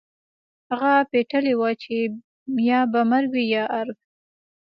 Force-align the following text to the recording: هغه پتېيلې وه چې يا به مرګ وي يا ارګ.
هغه 0.69 0.93
پتېيلې 1.09 1.53
وه 1.59 1.69
چې 1.81 1.95
يا 2.69 2.79
به 2.91 3.01
مرګ 3.11 3.29
وي 3.33 3.45
يا 3.55 3.63
ارګ. 3.79 3.97